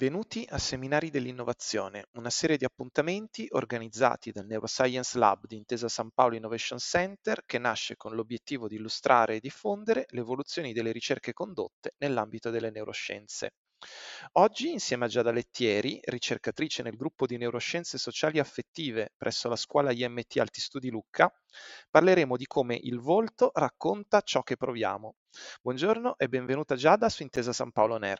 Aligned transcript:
Benvenuti 0.00 0.46
a 0.48 0.56
Seminari 0.56 1.10
dell'Innovazione, 1.10 2.06
una 2.12 2.30
serie 2.30 2.56
di 2.56 2.64
appuntamenti 2.64 3.46
organizzati 3.50 4.32
dal 4.32 4.46
Neuroscience 4.46 5.18
Lab 5.18 5.44
di 5.44 5.56
Intesa 5.56 5.90
San 5.90 6.08
Paolo 6.10 6.36
Innovation 6.36 6.78
Center 6.78 7.42
che 7.44 7.58
nasce 7.58 7.96
con 7.96 8.14
l'obiettivo 8.14 8.66
di 8.66 8.76
illustrare 8.76 9.34
e 9.34 9.40
diffondere 9.40 10.06
le 10.08 10.20
evoluzioni 10.20 10.72
delle 10.72 10.90
ricerche 10.90 11.34
condotte 11.34 11.96
nell'ambito 11.98 12.48
delle 12.48 12.70
neuroscienze. 12.70 13.56
Oggi, 14.38 14.72
insieme 14.72 15.04
a 15.04 15.08
Giada 15.08 15.32
Lettieri, 15.32 16.00
ricercatrice 16.02 16.82
nel 16.82 16.96
gruppo 16.96 17.26
di 17.26 17.36
neuroscienze 17.36 17.98
sociali 17.98 18.38
e 18.38 18.40
affettive 18.40 19.12
presso 19.18 19.50
la 19.50 19.56
scuola 19.56 19.92
IMT 19.92 20.38
Alti 20.38 20.62
Studi 20.62 20.88
Lucca, 20.88 21.30
parleremo 21.90 22.38
di 22.38 22.46
come 22.46 22.74
il 22.74 23.00
volto 23.00 23.50
racconta 23.52 24.22
ciò 24.22 24.42
che 24.42 24.56
proviamo. 24.56 25.16
Buongiorno 25.60 26.16
e 26.16 26.26
benvenuta 26.30 26.74
Giada 26.74 27.10
su 27.10 27.22
Intesa 27.22 27.52
San 27.52 27.70
Paolo 27.70 27.98
NER. 27.98 28.18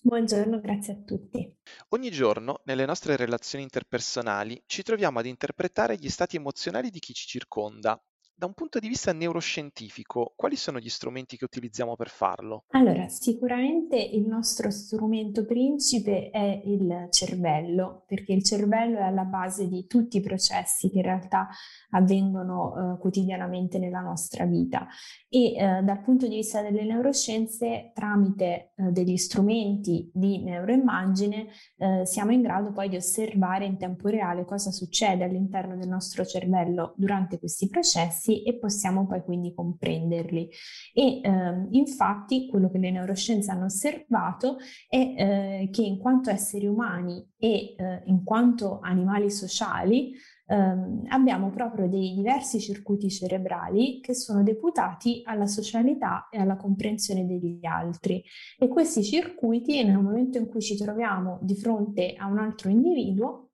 Buongiorno, 0.00 0.60
grazie 0.60 0.92
a 0.92 0.96
tutti. 1.04 1.56
Ogni 1.88 2.10
giorno, 2.10 2.60
nelle 2.64 2.86
nostre 2.86 3.16
relazioni 3.16 3.64
interpersonali, 3.64 4.62
ci 4.66 4.82
troviamo 4.82 5.18
ad 5.18 5.26
interpretare 5.26 5.96
gli 5.96 6.08
stati 6.08 6.36
emozionali 6.36 6.90
di 6.90 6.98
chi 6.98 7.12
ci 7.12 7.26
circonda 7.26 8.00
da 8.38 8.46
un 8.46 8.52
punto 8.52 8.78
di 8.78 8.86
vista 8.86 9.12
neuroscientifico, 9.12 10.32
quali 10.36 10.54
sono 10.54 10.78
gli 10.78 10.88
strumenti 10.88 11.36
che 11.36 11.44
utilizziamo 11.44 11.96
per 11.96 12.08
farlo? 12.08 12.66
Allora, 12.68 13.08
sicuramente 13.08 13.96
il 13.96 14.28
nostro 14.28 14.70
strumento 14.70 15.44
principe 15.44 16.30
è 16.30 16.62
il 16.64 17.08
cervello, 17.10 18.04
perché 18.06 18.32
il 18.32 18.44
cervello 18.44 18.98
è 18.98 19.02
alla 19.02 19.24
base 19.24 19.66
di 19.66 19.88
tutti 19.88 20.18
i 20.18 20.20
processi 20.20 20.88
che 20.88 20.98
in 20.98 21.02
realtà 21.02 21.48
avvengono 21.90 22.94
eh, 22.94 23.00
quotidianamente 23.00 23.80
nella 23.80 24.00
nostra 24.00 24.44
vita 24.44 24.86
e 25.28 25.56
eh, 25.56 25.82
dal 25.82 26.00
punto 26.00 26.28
di 26.28 26.36
vista 26.36 26.62
delle 26.62 26.84
neuroscienze, 26.84 27.90
tramite 27.92 28.72
eh, 28.76 28.92
degli 28.92 29.16
strumenti 29.16 30.12
di 30.14 30.44
neuroimmagine, 30.44 31.48
eh, 31.76 32.06
siamo 32.06 32.30
in 32.30 32.42
grado 32.42 32.70
poi 32.70 32.88
di 32.88 32.94
osservare 32.94 33.64
in 33.64 33.78
tempo 33.78 34.06
reale 34.06 34.44
cosa 34.44 34.70
succede 34.70 35.24
all'interno 35.24 35.76
del 35.76 35.88
nostro 35.88 36.24
cervello 36.24 36.94
durante 36.96 37.40
questi 37.40 37.68
processi 37.68 38.26
processi 38.28 38.42
e 38.42 38.58
possiamo 38.58 39.06
poi 39.06 39.22
quindi 39.22 39.54
comprenderli. 39.54 40.48
E 40.92 41.20
eh, 41.22 41.66
infatti 41.70 42.48
quello 42.48 42.70
che 42.70 42.78
le 42.78 42.90
neuroscienze 42.90 43.50
hanno 43.50 43.64
osservato 43.64 44.58
è 44.88 44.96
eh, 44.96 45.68
che 45.72 45.82
in 45.82 45.98
quanto 45.98 46.30
esseri 46.30 46.66
umani 46.66 47.26
e 47.38 47.74
eh, 47.76 48.02
in 48.04 48.22
quanto 48.22 48.80
animali 48.82 49.30
sociali, 49.30 50.12
Um, 50.50 51.02
abbiamo 51.08 51.50
proprio 51.50 51.90
dei 51.90 52.14
diversi 52.14 52.58
circuiti 52.58 53.10
cerebrali 53.10 54.00
che 54.00 54.14
sono 54.14 54.42
deputati 54.42 55.20
alla 55.22 55.46
socialità 55.46 56.30
e 56.30 56.38
alla 56.38 56.56
comprensione 56.56 57.26
degli 57.26 57.66
altri 57.66 58.24
e 58.58 58.66
questi 58.66 59.04
circuiti 59.04 59.84
nel 59.84 59.98
momento 59.98 60.38
in 60.38 60.46
cui 60.46 60.62
ci 60.62 60.74
troviamo 60.74 61.38
di 61.42 61.54
fronte 61.54 62.14
a 62.16 62.28
un 62.28 62.38
altro 62.38 62.70
individuo 62.70 63.47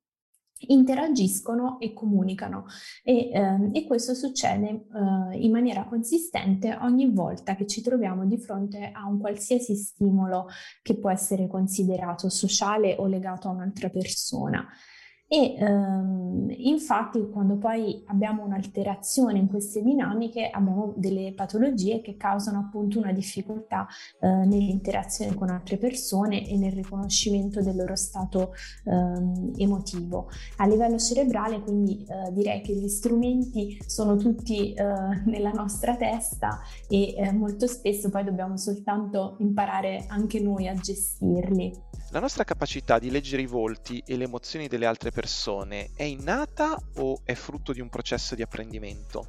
interagiscono 0.59 1.79
e 1.79 1.93
comunicano 1.93 2.65
e, 3.03 3.29
ehm, 3.31 3.71
e 3.73 3.85
questo 3.85 4.13
succede 4.13 4.67
eh, 4.67 5.37
in 5.37 5.51
maniera 5.51 5.85
consistente 5.85 6.77
ogni 6.81 7.11
volta 7.11 7.55
che 7.55 7.67
ci 7.67 7.81
troviamo 7.81 8.25
di 8.25 8.37
fronte 8.37 8.91
a 8.93 9.05
un 9.05 9.19
qualsiasi 9.19 9.75
stimolo 9.75 10.47
che 10.81 10.97
può 10.97 11.09
essere 11.09 11.47
considerato 11.47 12.29
sociale 12.29 12.95
o 12.97 13.07
legato 13.07 13.47
a 13.47 13.51
un'altra 13.51 13.89
persona. 13.89 14.65
E 15.27 15.55
ehm, 15.57 16.53
infatti 16.55 17.27
quando 17.31 17.57
poi 17.57 18.03
abbiamo 18.07 18.43
un'alterazione 18.43 19.39
in 19.39 19.47
queste 19.47 19.81
dinamiche 19.81 20.49
abbiamo 20.49 20.93
delle 20.97 21.33
patologie 21.33 22.01
che 22.01 22.15
causano 22.15 22.59
appunto 22.59 22.99
una 22.99 23.11
difficoltà 23.11 23.87
eh, 24.19 24.27
nell'interazione 24.27 25.33
con 25.33 25.49
altre 25.49 25.77
persone 25.77 26.47
e 26.47 26.55
nel 26.57 26.73
riconoscimento 26.73 27.61
del 27.61 27.75
loro 27.75 27.95
stato 27.95 28.53
ehm, 28.85 29.53
emotivo. 29.57 30.29
A 30.57 30.67
livello 30.67 30.99
cerebrale 30.99 31.59
quindi 31.59 32.05
eh, 32.07 32.31
direi 32.31 32.61
che 32.61 32.75
gli 32.75 32.87
strumenti 32.87 33.79
sono 33.83 34.17
tutti 34.17 34.73
eh, 34.73 34.83
nella 35.25 35.51
nostra 35.51 35.95
testa 35.95 36.59
e 36.87 37.15
eh, 37.15 37.31
molto 37.31 37.65
spesso 37.65 38.09
poi 38.11 38.23
dobbiamo 38.23 38.57
soltanto 38.57 39.37
imparare 39.39 40.05
anche 40.07 40.39
noi 40.39 40.67
a 40.67 40.75
gestirli. 40.75 41.84
La 42.11 42.19
nostra 42.19 42.43
capacità 42.43 42.99
di 42.99 43.09
leggere 43.09 43.41
i 43.41 43.47
volti 43.47 44.01
e 44.05 44.15
le 44.15 44.25
emozioni 44.25 44.67
delle 44.67 44.85
altre 44.85 45.11
persone 45.11 45.89
è 45.95 46.03
innata 46.03 46.79
o 46.97 47.21
è 47.23 47.33
frutto 47.33 47.73
di 47.73 47.81
un 47.81 47.89
processo 47.89 48.35
di 48.35 48.41
apprendimento? 48.41 49.27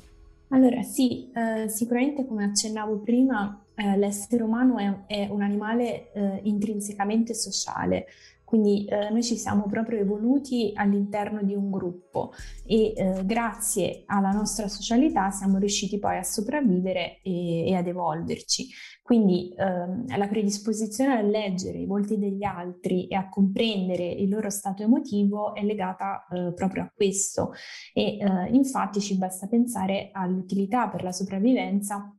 Allora 0.50 0.82
sì, 0.82 1.30
eh, 1.32 1.68
sicuramente 1.68 2.24
come 2.24 2.44
accennavo 2.44 2.98
prima, 2.98 3.64
eh, 3.74 3.96
l'essere 3.96 4.42
umano 4.42 4.78
è, 4.78 5.06
è 5.06 5.28
un 5.28 5.42
animale 5.42 6.12
eh, 6.12 6.40
intrinsecamente 6.44 7.34
sociale, 7.34 8.06
quindi 8.46 8.84
eh, 8.84 9.10
noi 9.10 9.24
ci 9.24 9.36
siamo 9.36 9.66
proprio 9.66 9.98
evoluti 9.98 10.70
all'interno 10.72 11.42
di 11.42 11.52
un 11.52 11.68
gruppo 11.68 12.32
e 12.64 12.92
eh, 12.94 13.26
grazie 13.26 14.04
alla 14.06 14.30
nostra 14.30 14.68
socialità 14.68 15.30
siamo 15.30 15.58
riusciti 15.58 15.98
poi 15.98 16.18
a 16.18 16.22
sopravvivere 16.22 17.20
e, 17.22 17.68
e 17.68 17.74
ad 17.74 17.88
evolverci. 17.88 18.68
Quindi 19.02 19.52
ehm, 19.56 20.16
la 20.16 20.28
predisposizione 20.28 21.16
a 21.16 21.22
leggere 21.22 21.78
i 21.78 21.86
volti 21.86 22.18
degli 22.18 22.44
altri 22.44 23.08
e 23.08 23.16
a 23.16 23.28
comprendere 23.28 24.08
il 24.08 24.28
loro 24.28 24.48
stato 24.48 24.84
emotivo 24.84 25.52
è 25.52 25.64
legata 25.64 26.24
eh, 26.30 26.52
proprio 26.54 26.84
a 26.84 26.92
questo 26.94 27.52
e 27.92 28.18
eh, 28.18 28.48
infatti 28.52 29.00
ci 29.00 29.16
basta 29.16 29.48
pensare 29.48 30.10
all'utilità 30.12 30.88
per 30.88 31.02
la 31.02 31.12
sopravvivenza 31.12 32.16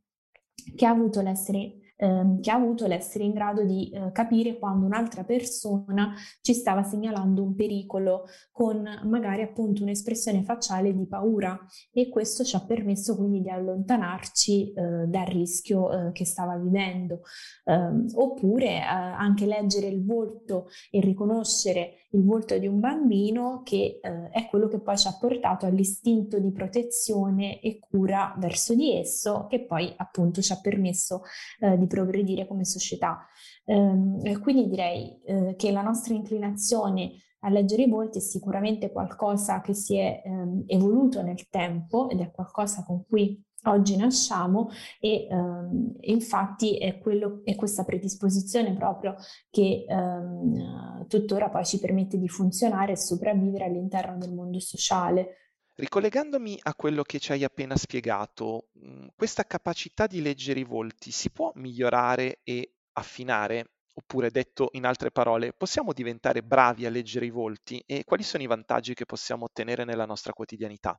che 0.74 0.86
ha 0.86 0.90
avuto 0.90 1.22
l'essere 1.22 1.87
ehm, 1.98 2.40
che 2.40 2.50
ha 2.50 2.54
avuto 2.54 2.86
l'essere 2.86 3.24
in 3.24 3.32
grado 3.32 3.64
di 3.64 3.90
eh, 3.90 4.12
capire 4.12 4.58
quando 4.58 4.86
un'altra 4.86 5.24
persona 5.24 6.14
ci 6.40 6.54
stava 6.54 6.82
segnalando 6.82 7.42
un 7.42 7.54
pericolo 7.54 8.24
con 8.52 8.82
magari 9.04 9.42
appunto 9.42 9.82
un'espressione 9.82 10.42
facciale 10.42 10.94
di 10.94 11.06
paura 11.06 11.58
e 11.92 12.08
questo 12.08 12.44
ci 12.44 12.56
ha 12.56 12.64
permesso 12.64 13.16
quindi 13.16 13.42
di 13.42 13.50
allontanarci 13.50 14.72
eh, 14.72 15.06
dal 15.06 15.26
rischio 15.26 15.90
eh, 16.08 16.12
che 16.12 16.24
stava 16.24 16.56
vivendo. 16.56 17.20
Ehm, 17.64 18.06
oppure 18.14 18.66
eh, 18.66 18.80
anche 18.80 19.46
leggere 19.46 19.88
il 19.88 20.04
volto 20.04 20.68
e 20.90 21.00
riconoscere 21.00 22.06
il 22.12 22.24
volto 22.24 22.56
di 22.56 22.66
un 22.66 22.80
bambino 22.80 23.62
che 23.64 24.00
eh, 24.00 24.30
è 24.30 24.46
quello 24.48 24.68
che 24.68 24.80
poi 24.80 24.96
ci 24.96 25.08
ha 25.08 25.16
portato 25.18 25.66
all'istinto 25.66 26.38
di 26.38 26.50
protezione 26.52 27.60
e 27.60 27.78
cura 27.78 28.34
verso 28.38 28.74
di 28.74 28.96
esso 28.96 29.46
che 29.48 29.64
poi 29.66 29.92
appunto 29.96 30.40
ci 30.40 30.52
ha 30.52 30.60
permesso 30.60 31.22
eh, 31.60 31.76
di 31.76 31.86
progredire 31.88 32.46
come 32.46 32.64
società. 32.64 33.26
Eh, 33.64 34.38
quindi 34.38 34.68
direi 34.68 35.20
eh, 35.24 35.54
che 35.56 35.72
la 35.72 35.82
nostra 35.82 36.14
inclinazione 36.14 37.12
a 37.40 37.50
leggere 37.50 37.82
i 37.82 37.88
volti 37.88 38.18
è 38.18 38.20
sicuramente 38.20 38.90
qualcosa 38.90 39.60
che 39.60 39.74
si 39.74 39.96
è 39.96 40.22
ehm, 40.24 40.64
evoluto 40.66 41.22
nel 41.22 41.48
tempo 41.48 42.08
ed 42.08 42.20
è 42.20 42.30
qualcosa 42.30 42.84
con 42.84 43.04
cui 43.06 43.40
oggi 43.64 43.96
nasciamo 43.96 44.68
e 45.00 45.26
ehm, 45.28 45.96
infatti 46.00 46.78
è, 46.78 46.98
quello, 46.98 47.40
è, 47.44 47.54
questa 47.54 47.84
predisposizione 47.84 48.74
proprio 48.74 49.14
che 49.50 49.84
ehm, 49.88 51.06
tuttora 51.06 51.48
poi 51.48 51.64
ci 51.64 51.78
permette 51.78 52.18
di 52.18 52.28
funzionare 52.28 52.92
e 52.92 52.96
sopravvivere 52.96 53.64
all'interno 53.64 54.16
del 54.18 54.32
mondo 54.32 54.58
sociale. 54.60 55.47
Ricollegandomi 55.80 56.58
a 56.62 56.74
quello 56.74 57.02
che 57.02 57.18
ci 57.18 57.32
hai 57.32 57.42
appena 57.42 57.74
spiegato, 57.76 58.68
mhmm, 58.74 59.08
questa 59.16 59.44
capacità 59.44 60.06
di 60.06 60.20
leggere 60.20 60.60
i 60.60 60.64
volti 60.64 61.10
si 61.10 61.30
può 61.30 61.52
migliorare 61.54 62.40
e 62.44 62.74
affinare? 62.92 63.70
Oppure 63.94 64.30
detto 64.30 64.68
in 64.72 64.84
altre 64.84 65.10
parole, 65.10 65.52
possiamo 65.54 65.92
diventare 65.92 66.42
bravi 66.42 66.84
a 66.86 66.90
leggere 66.90 67.26
i 67.26 67.30
volti 67.30 67.82
e 67.86 68.04
quali 68.04 68.22
sono 68.22 68.42
i 68.42 68.46
vantaggi 68.46 68.92
che 68.94 69.06
possiamo 69.06 69.44
ottenere 69.44 69.84
nella 69.84 70.04
nostra 70.04 70.32
quotidianità? 70.32 70.96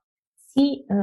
Sì, 0.51 0.83
eh, 0.83 0.95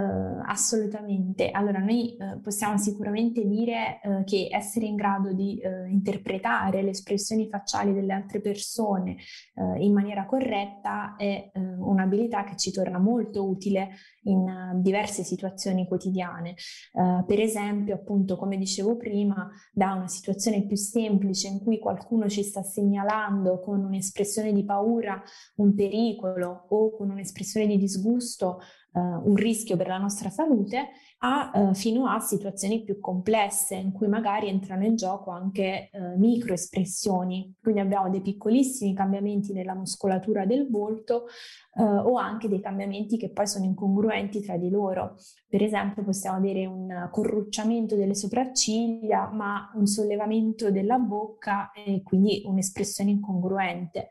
assolutamente. 0.45 1.53
Allora, 1.53 1.79
noi 1.79 2.17
eh, 2.17 2.41
possiamo 2.43 2.79
sicuramente 2.79 3.47
dire 3.47 4.01
eh, 4.03 4.25
che 4.25 4.49
essere 4.51 4.87
in 4.87 4.97
grado 4.97 5.33
di 5.33 5.57
eh, 5.61 5.89
interpretare 5.89 6.83
le 6.83 6.91
espressioni 6.91 7.49
facciali 7.49 7.95
delle 7.95 8.13
altre 8.13 8.41
persone 8.41 9.15
eh, 9.55 9.85
in 9.85 9.93
maniera 9.93 10.27
corretta 10.27 11.15
è 11.15 11.53
eh, 11.55 11.61
un'abilità 11.61 12.43
che 12.43 12.57
ci 12.57 12.73
torna 12.73 12.99
molto 12.99 13.49
utile 13.49 13.91
in 14.23 14.81
diverse 14.83 15.23
situazioni 15.23 15.87
quotidiane. 15.87 16.57
per 16.93 17.39
esempio, 17.39 17.95
appunto, 17.95 18.37
come 18.37 18.57
dicevo 18.57 18.97
prima, 18.97 19.49
da 19.73 19.93
una 19.95 20.09
situazione 20.09 20.67
più 20.67 20.75
semplice 20.75 21.47
in 21.47 21.61
cui 21.61 21.79
qualcuno 21.79 22.29
ci 22.29 22.43
sta 22.43 22.65
segnalando 22.65 23.61
con 23.61 23.85
un'espressione 23.85 24.53
di 24.53 24.65
paura 24.65 25.23
un 25.57 25.77
pericolo 25.77 26.67
o 26.71 26.97
con 26.97 27.11
un'espressione 27.11 27.69
di 27.69 27.79
disgusto 27.79 28.59
un 29.01 29.35
rischio 29.35 29.77
per 29.77 29.89
la 29.89 29.99
nostra 29.99 30.31
salute, 30.31 30.89
a, 31.19 31.51
eh, 31.55 31.75
fino 31.75 32.07
a 32.09 32.21
situazioni 32.21 32.83
più 32.85 33.01
complesse 33.01 33.75
in 33.75 33.93
cui 33.93 34.07
magari 34.07 34.49
entrano 34.49 34.85
in 34.85 34.97
gioco 34.97 35.31
anche 35.31 35.89
eh, 35.91 36.17
microespressioni. 36.17 37.55
Quindi 37.61 37.81
abbiamo 37.81 38.11
dei 38.11 38.21
piccolissimi 38.21 38.95
cambiamenti 38.95 39.53
nella 39.53 39.75
muscolatura 39.75 40.45
del 40.45 40.69
volto 40.71 41.27
eh, 41.79 41.83
o 41.83 42.17
anche 42.17 42.49
dei 42.49 42.61
cambiamenti 42.61 43.17
che 43.17 43.31
poi 43.31 43.47
sono 43.47 43.65
incongruenti 43.65 44.41
tra 44.41 44.57
di 44.57 44.69
loro. 44.69 45.17
Per 45.49 45.63
esempio 45.63 46.05
possiamo 46.05 46.37
avere 46.37 46.67
un 46.67 47.09
corrucciamento 47.11 47.97
delle 47.97 48.15
sopracciglia 48.15 49.31
ma 49.31 49.71
un 49.75 49.87
sollevamento 49.87 50.71
della 50.71 50.99
bocca 50.99 51.73
e 51.73 52.03
quindi 52.03 52.43
un'espressione 52.45 53.11
incongruente. 53.11 54.09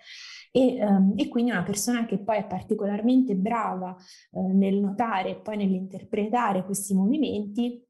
E, 0.52 0.78
um, 0.86 1.14
e, 1.18 1.28
quindi 1.28 1.52
una 1.52 1.64
persona 1.64 2.06
che 2.06 2.18
poi 2.18 2.38
è 2.38 2.46
particolarmente 2.46 3.36
brava 3.36 3.94
uh, 4.32 4.58
nel 4.58 4.75
notare 4.80 5.32
e 5.32 5.36
poi 5.36 5.58
nell'interpretare 5.58 6.66
questi 6.66 6.94
movimenti 6.94 7.86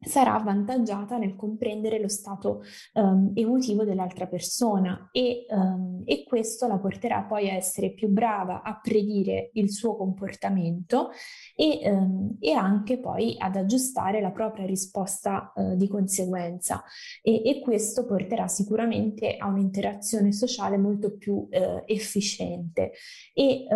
sarà 0.00 0.34
avvantaggiata 0.34 1.18
nel 1.18 1.34
comprendere 1.34 2.00
lo 2.00 2.08
stato 2.08 2.62
um, 2.94 3.32
emotivo 3.34 3.84
dell'altra 3.84 4.26
persona 4.26 5.08
e, 5.10 5.46
um, 5.48 6.02
e, 6.04 6.24
questo 6.24 6.68
la 6.68 6.78
porterà 6.78 7.22
poi 7.22 7.50
a 7.50 7.54
essere 7.54 7.92
più 7.92 8.08
brava 8.08 8.62
a 8.62 8.78
predire 8.80 9.50
il 9.54 9.70
suo 9.70 9.96
comportamento 9.96 11.10
e, 11.56 11.80
um, 11.90 12.36
e 12.38 12.52
anche 12.52 13.00
poi 13.00 13.34
ad 13.38 13.56
aggiustare 13.56 14.20
la 14.20 14.30
propria 14.30 14.66
risposta 14.66 15.52
uh, 15.54 15.74
di 15.74 15.88
conseguenza. 15.88 16.82
E, 17.20 17.42
e, 17.44 17.60
questo 17.60 18.06
porterà 18.06 18.46
sicuramente 18.46 19.36
a 19.36 19.48
un'interazione 19.48 20.32
sociale 20.32 20.78
molto 20.78 21.16
più 21.16 21.34
uh, 21.34 21.82
efficiente. 21.86 22.92
E 23.34 23.66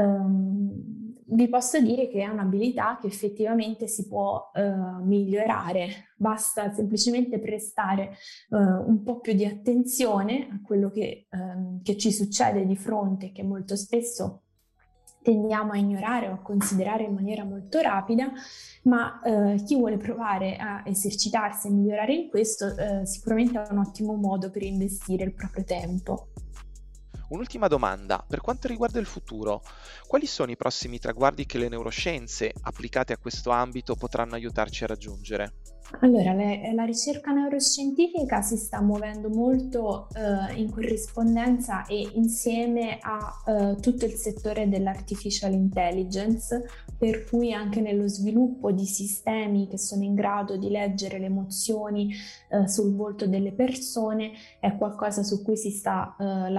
vi 1.33 1.49
posso 1.49 1.81
dire 1.81 2.09
che 2.09 2.23
è 2.23 2.29
un'abilità 2.29 2.99
che 3.01 3.07
effettivamente 3.07 3.87
si 3.87 4.07
può 4.07 4.51
uh, 4.55 5.03
migliorare 5.05 6.11
basta 6.17 6.73
semplicemente 6.73 7.39
prestare 7.39 8.17
uh, 8.51 8.57
un 8.57 9.03
po' 9.03 9.21
più 9.21 9.33
di 9.33 9.45
attenzione 9.45 10.49
a 10.51 10.61
quello 10.63 10.91
che, 10.91 11.27
um, 11.31 11.83
che 11.83 11.97
ci 11.97 12.13
succede 12.13 12.67
di 12.67 12.77
fronte, 12.77 13.33
che 13.33 13.43
molto 13.43 13.77
spesso 13.77 14.43
tendiamo 15.23 15.73
a 15.73 15.77
ignorare 15.77 16.29
o 16.29 16.35
a 16.35 16.43
considerare 16.43 17.05
in 17.05 17.15
maniera 17.15 17.45
molto 17.45 17.81
rapida, 17.81 18.31
ma 18.83 19.21
eh, 19.23 19.63
chi 19.65 19.77
vuole 19.77 19.97
provare 19.97 20.57
a 20.57 20.83
esercitarsi 20.85 21.69
e 21.69 21.71
migliorare 21.71 22.13
in 22.13 22.29
questo 22.29 22.77
eh, 22.77 23.07
sicuramente 23.07 23.63
è 23.63 23.71
un 23.71 23.79
ottimo 23.79 24.15
modo 24.15 24.51
per 24.51 24.63
investire 24.63 25.23
il 25.23 25.33
proprio 25.33 25.63
tempo. 25.63 26.33
Un'ultima 27.33 27.67
domanda, 27.67 28.23
per 28.29 28.43
quanto 28.43 28.69
riguarda 28.69 28.99
il 28.99 29.07
futuro, 29.07 29.63
quali 30.07 30.27
sono 30.27 30.51
i 30.51 30.57
prossimi 30.59 30.99
traguardi 30.99 31.47
che 31.47 31.57
le 31.57 31.71
neuroscienze 31.71 32.53
applicate 32.61 33.15
a 33.15 33.17
questo 33.17 33.49
ambito 33.49 33.95
potranno 33.95 34.35
aiutarci 34.35 34.85
a 34.85 34.89
raggiungere? 34.89 35.53
Allora, 36.01 36.33
le, 36.33 36.73
la 36.75 36.85
ricerca 36.85 37.33
neuroscientifica 37.33 38.41
si 38.41 38.57
sta 38.57 38.81
muovendo 38.81 39.29
molto 39.29 40.09
eh, 40.15 40.55
in 40.55 40.71
corrispondenza 40.71 41.85
e 41.87 42.11
insieme 42.15 42.99
a 43.01 43.43
eh, 43.47 43.77
tutto 43.81 44.07
il 44.07 44.13
settore 44.13 44.69
dell'artificial 44.69 45.53
intelligence, 45.53 46.65
per 46.97 47.25
cui 47.25 47.53
anche 47.53 47.81
nello 47.81 48.09
sviluppo 48.09 48.73
di 48.73 48.87
sistemi 48.87 49.69
che 49.69 49.79
sono 49.79 50.03
in 50.03 50.15
grado 50.15 50.57
di 50.57 50.71
leggere 50.71 51.19
le 51.19 51.27
emozioni 51.27 52.15
eh, 52.49 52.69
sul 52.69 52.95
volto 52.95 53.27
delle 53.27 53.53
persone 53.53 54.33
è 54.61 54.77
qualcosa 54.77 55.23
su 55.23 55.43
cui 55.43 55.57
si 55.57 55.71
sta 55.71 56.17
eh, 56.19 56.51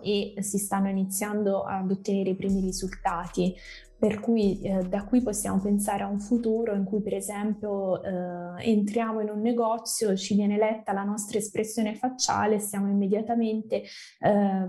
e 0.00 0.34
si 0.40 0.58
stanno 0.58 0.88
iniziando 0.88 1.62
ad 1.62 1.90
ottenere 1.90 2.30
i 2.30 2.36
primi 2.36 2.60
risultati. 2.60 3.54
Per 3.98 4.20
cui 4.20 4.60
eh, 4.60 4.82
da 4.82 5.06
qui 5.06 5.22
possiamo 5.22 5.58
pensare 5.58 6.02
a 6.02 6.06
un 6.06 6.20
futuro 6.20 6.74
in 6.74 6.84
cui 6.84 7.00
per 7.00 7.14
esempio 7.14 8.02
eh, 8.02 8.62
entriamo 8.70 9.20
in 9.22 9.30
un 9.30 9.40
negozio, 9.40 10.14
ci 10.16 10.34
viene 10.34 10.58
letta 10.58 10.92
la 10.92 11.02
nostra 11.02 11.38
espressione 11.38 11.94
facciale, 11.94 12.58
siamo 12.58 12.90
immediatamente 12.90 13.84
eh, 14.20 14.68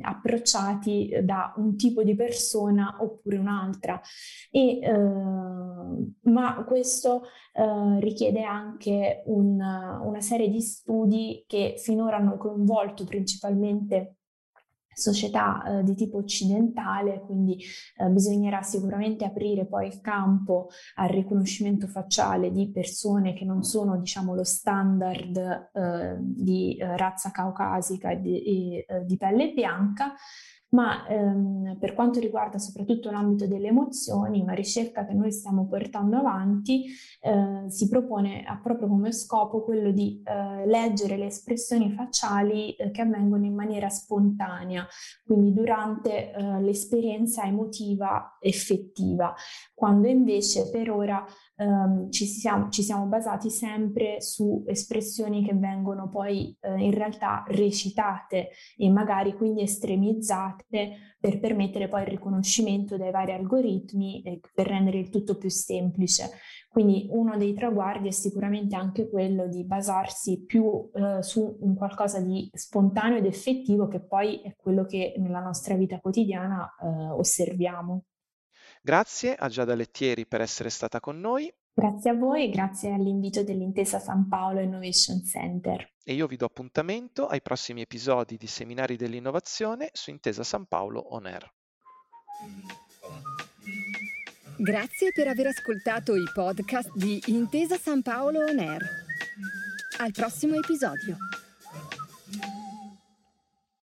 approcciati 0.00 1.10
da 1.24 1.52
un 1.56 1.76
tipo 1.76 2.04
di 2.04 2.14
persona 2.14 2.98
oppure 3.00 3.38
un'altra. 3.38 4.00
E, 4.48 4.78
eh, 4.78 4.92
ma 6.30 6.64
questo 6.64 7.24
eh, 7.54 7.98
richiede 7.98 8.44
anche 8.44 9.24
un, 9.26 9.60
una 9.60 10.20
serie 10.20 10.48
di 10.48 10.60
studi 10.60 11.42
che 11.48 11.74
finora 11.78 12.18
hanno 12.18 12.36
coinvolto 12.36 13.02
principalmente 13.04 14.17
società 14.98 15.62
eh, 15.62 15.82
di 15.84 15.94
tipo 15.94 16.18
occidentale, 16.18 17.20
quindi 17.20 17.56
eh, 17.96 18.08
bisognerà 18.08 18.62
sicuramente 18.62 19.24
aprire 19.24 19.66
poi 19.66 19.86
il 19.86 20.00
campo 20.00 20.68
al 20.96 21.08
riconoscimento 21.08 21.86
facciale 21.86 22.50
di 22.50 22.70
persone 22.70 23.32
che 23.32 23.44
non 23.44 23.62
sono 23.62 23.96
diciamo 23.98 24.34
lo 24.34 24.44
standard 24.44 25.70
eh, 25.72 26.16
di 26.18 26.76
eh, 26.76 26.96
razza 26.96 27.30
caucasica 27.30 28.10
e 28.10 28.20
di, 28.20 28.42
e, 28.42 28.84
eh, 28.88 29.04
di 29.04 29.16
pelle 29.16 29.52
bianca, 29.52 30.14
ma 30.70 31.06
ehm, 31.06 31.76
per 31.78 31.94
quanto 31.94 32.20
riguarda 32.20 32.58
soprattutto 32.58 33.10
l'ambito 33.10 33.46
delle 33.46 33.68
emozioni, 33.68 34.40
una 34.40 34.52
ricerca 34.52 35.06
che 35.06 35.14
noi 35.14 35.32
stiamo 35.32 35.66
portando 35.66 36.16
avanti 36.18 36.86
eh, 37.20 37.64
si 37.68 37.88
propone 37.88 38.44
ha 38.44 38.58
proprio 38.62 38.88
come 38.88 39.12
scopo 39.12 39.62
quello 39.62 39.90
di 39.90 40.22
eh, 40.24 40.66
leggere 40.66 41.16
le 41.16 41.26
espressioni 41.26 41.90
facciali 41.92 42.74
eh, 42.74 42.90
che 42.90 43.02
avvengono 43.02 43.44
in 43.44 43.54
maniera 43.54 43.88
spontanea, 43.88 44.86
quindi 45.24 45.52
durante 45.52 46.32
eh, 46.32 46.60
l'esperienza 46.60 47.44
emotiva 47.44 48.36
effettiva, 48.40 49.34
quando 49.74 50.08
invece 50.08 50.68
per 50.70 50.90
ora 50.90 51.24
Um, 51.60 52.08
ci, 52.10 52.24
siamo, 52.24 52.68
ci, 52.68 52.84
siamo, 52.84 53.06
basati 53.06 53.50
sempre 53.50 54.20
su 54.20 54.62
espressioni 54.68 55.44
che 55.44 55.54
vengono 55.54 56.08
poi 56.08 56.56
uh, 56.60 56.78
in 56.78 56.92
realtà 56.92 57.42
recitate 57.48 58.50
e 58.76 58.88
magari 58.90 59.34
quindi 59.34 59.62
estremizzate 59.62 61.16
per 61.18 61.40
permettere 61.40 61.88
poi 61.88 62.02
il 62.02 62.08
riconoscimento 62.10 62.96
dai 62.96 63.10
vari 63.10 63.32
algoritmi 63.32 64.22
e 64.22 64.38
per 64.54 64.68
rendere 64.68 64.98
il 64.98 65.10
tutto 65.10 65.36
più 65.36 65.50
semplice. 65.50 66.30
Quindi 66.68 67.08
uno 67.10 67.36
dei 67.36 67.54
traguardi 67.54 68.06
è 68.06 68.12
sicuramente 68.12 68.76
anche 68.76 69.08
quello 69.08 69.48
di 69.48 69.64
basarsi 69.64 70.44
più 70.44 70.62
uh, 70.64 71.20
su 71.22 71.58
un 71.60 71.74
qualcosa 71.74 72.20
di 72.20 72.48
spontaneo 72.52 73.18
ed 73.18 73.26
effettivo 73.26 73.88
che 73.88 73.98
poi 73.98 74.40
è 74.42 74.54
quello 74.54 74.84
che 74.84 75.14
nella 75.18 75.40
nostra 75.40 75.74
vita 75.74 75.98
quotidiana 75.98 76.72
uh, 76.78 77.18
osserviamo. 77.18 78.04
Grazie 78.82 79.34
a 79.34 79.48
Giada 79.48 79.74
Lettieri 79.74 80.26
per 80.26 80.40
essere 80.40 80.70
stata 80.70 81.00
con 81.00 81.20
noi. 81.20 81.52
Grazie 81.74 82.10
a 82.10 82.14
voi 82.14 82.44
e 82.44 82.50
grazie 82.50 82.92
all'invito 82.92 83.44
dell'Intesa 83.44 84.00
San 84.00 84.28
Paolo 84.28 84.60
Innovation 84.60 85.22
Center. 85.22 85.92
E 86.02 86.12
io 86.12 86.26
vi 86.26 86.36
do 86.36 86.46
appuntamento 86.46 87.26
ai 87.26 87.40
prossimi 87.40 87.82
episodi 87.82 88.36
di 88.36 88.46
Seminari 88.48 88.96
dell'Innovazione 88.96 89.90
su 89.92 90.10
Intesa 90.10 90.42
San 90.42 90.66
Paolo 90.66 91.14
On 91.14 91.26
Air. 91.26 91.52
Grazie 94.56 95.12
per 95.12 95.28
aver 95.28 95.46
ascoltato 95.46 96.16
i 96.16 96.24
podcast 96.34 96.90
di 96.96 97.22
Intesa 97.26 97.76
San 97.76 98.02
Paolo 98.02 98.40
On 98.40 98.58
Air. 98.58 98.82
Al 99.98 100.10
prossimo 100.10 100.56
episodio. 100.56 101.16